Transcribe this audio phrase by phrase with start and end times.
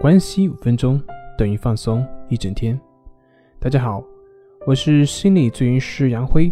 [0.00, 0.98] 关系五分钟
[1.36, 2.80] 等于放松一整天。
[3.58, 4.02] 大家好，
[4.66, 6.50] 我是心理咨询师杨辉，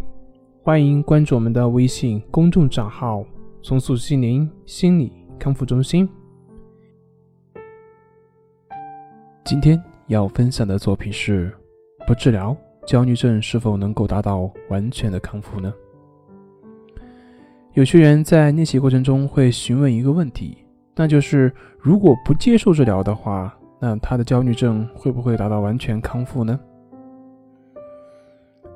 [0.63, 3.25] 欢迎关注我们的微信公众账号
[3.65, 6.07] “松塑心灵心理康复中心”。
[9.47, 11.51] 今天要分享的作品是：
[12.07, 12.55] 不治疗
[12.87, 15.73] 焦虑症是否能够达到完全的康复呢？
[17.73, 20.59] 有些人在练习过程中会询问一个问题。
[20.99, 26.59] 那就是如果不接受治疗的话，那他的焦虑症会不会达到完全康复呢？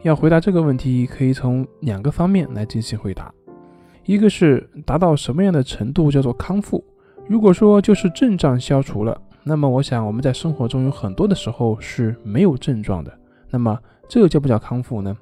[0.02, 3.34] 要回答这个问题，可以从两个方面来进行回答。
[4.04, 6.82] 一个是达到什么样的程度叫做康复？
[7.28, 13.12] 如果说就是症状消除了，那么我想我们在生活中有很多的时候是没有症状的，
[13.50, 13.76] 那么
[14.08, 15.16] 这个叫不叫康复呢？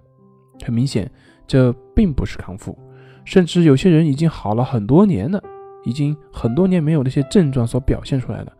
[0.63, 1.11] 很明显，
[1.47, 2.79] 这并不是康复，
[3.25, 5.43] 甚至有些人已经好了很多年了。
[5.85, 8.53] 已经很多年没有那些症状所表现出来了，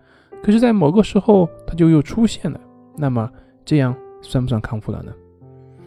[0.43, 2.61] 可是，在某个时候它就又出现了。
[2.97, 3.31] 那么，
[3.65, 5.13] 这样算不算康复了呢？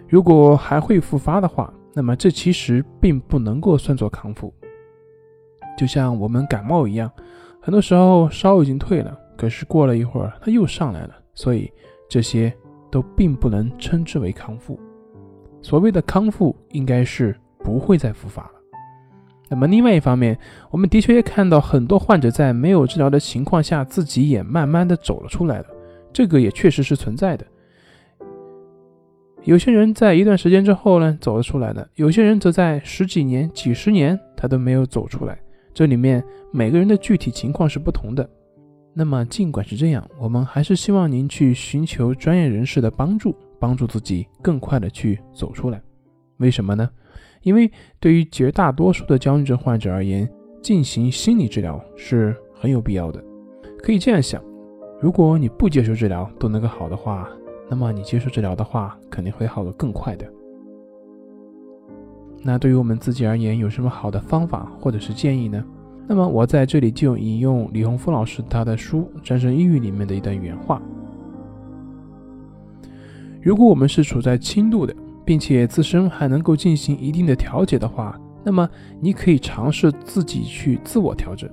[0.08, 4.54] 如果还会复发的话，那么这其实并不能够算作康复。
[5.78, 7.12] 就像我们感冒一样，
[7.60, 11.72] 很多时候烧已经退了，可是过了一会儿它又上来了，所以
[12.08, 12.54] 这些
[12.92, 14.80] 都并不能称之为康复。
[15.62, 18.63] 所谓的康复，应该是不会再复发了。
[19.54, 20.36] 那么另外一方面，
[20.72, 25.66] 我们的确也看到很多患者在没有治疗的情况下，自己也慢慢的走了出来了，
[26.12, 27.46] 这个也确实是存在的。
[29.44, 35.38] 有些人在一段时间之后呢，走了出来的；有些人则在十几年、几十年，他都没有走出来。
[35.72, 38.28] 这里面每个人的具体情况是不同的。
[38.92, 45.80] 那么尽管是这样，我们还是希望您去寻求专业人士的帮助，帮助自己更快的去走出来。
[46.38, 46.90] 为什么呢？
[47.44, 50.28] 因为对于绝大多数的焦虑症患者而言，
[50.62, 53.24] 进行心理治疗是很有必要的。
[53.82, 54.42] 可以这样想：
[55.02, 57.30] 如果你不接受治疗都能够好的话，
[57.70, 60.26] 那么你接受治疗的话，肯定会好得更快的。
[62.42, 65.64] 那对于我们自己而言，有什么好的方法或者是建议呢？
[66.08, 70.82] 那么我在这里就引用李洪福老师他的书《战胜抑郁》里面的一段原话：
[73.42, 74.96] 如果我们是处在轻度的。
[75.26, 78.70] 并且自身还能够进行一定的调节的话，那么
[79.00, 81.50] 你可以尝试自己去自我调整。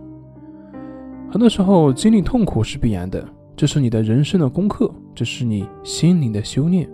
[1.31, 6.89] 很多时候经历痛苦是必然的，这是你的人生的功课，这是你心灵的修炼，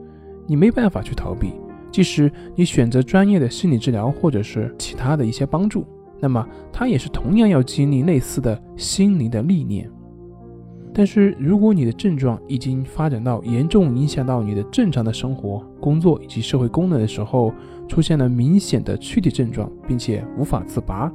[0.47, 1.53] 你没办法去逃避。
[1.91, 5.87] 即使你选择专业的心理治疗或者是其他的一些帮助，
[6.21, 9.91] 那么它也是同样要经历类似的心灵的历练。
[10.99, 17.53] 但是，如果你的症状已经发展到严重影响到你的正常的生活、工作以及社会功能的时候，
[17.87, 21.13] 出现了明显的躯体症状，并且无法自拔，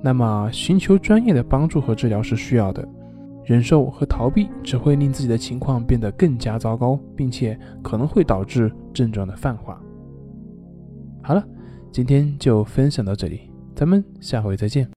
[0.00, 2.88] 那么寻求专业的帮助和治疗是需要的。
[3.44, 9.78] 忍受和逃避只会令自己的情况变得更加糟糕，并且可能会导致症状的泛化。
[11.22, 11.46] 好了，
[11.92, 13.42] 今天就分享到这里，
[13.74, 14.88] 咱们下回再见。